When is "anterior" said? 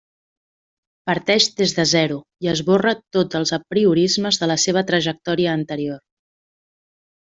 5.63-6.05